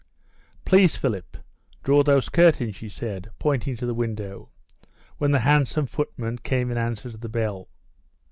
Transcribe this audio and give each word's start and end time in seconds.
"Please, 0.65 0.95
Philip, 0.95 1.37
draw 1.83 2.01
these 2.01 2.27
curtains," 2.27 2.75
she 2.75 2.89
said, 2.89 3.29
pointing 3.37 3.75
to 3.75 3.85
the 3.85 3.93
window, 3.93 4.49
when 5.19 5.29
the 5.29 5.41
handsome 5.41 5.85
footman 5.85 6.39
came 6.39 6.71
in 6.71 6.77
answer 6.79 7.11
to 7.11 7.17
the 7.17 7.29
bell. 7.29 7.69